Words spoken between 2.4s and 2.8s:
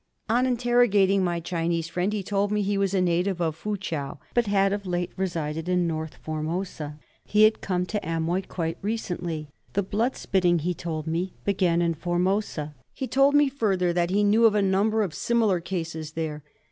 me he